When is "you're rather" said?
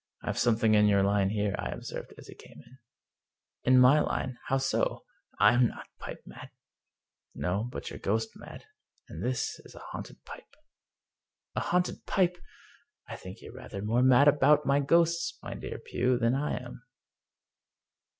13.42-13.82